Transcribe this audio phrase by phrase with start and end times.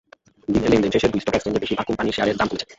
[0.53, 2.65] দিনের লেনদেন শেষে দুই স্টক এক্সচেঞ্জে বেশির ভাগ কোম্পানির শেয়ারের দাম কমেছে।